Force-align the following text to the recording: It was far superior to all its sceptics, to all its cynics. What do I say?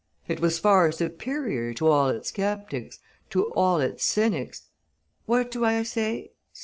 It 0.27 0.39
was 0.39 0.57
far 0.57 0.91
superior 0.91 1.75
to 1.75 1.87
all 1.87 2.09
its 2.09 2.33
sceptics, 2.33 2.97
to 3.29 3.51
all 3.53 3.79
its 3.79 4.03
cynics. 4.03 4.63
What 5.27 5.51
do 5.51 5.63
I 5.63 5.83
say? 5.83 6.31